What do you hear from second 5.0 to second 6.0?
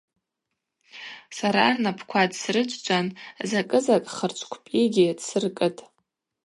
дсыркӏытӏ.